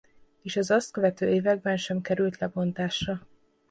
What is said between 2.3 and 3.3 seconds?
lebontásra.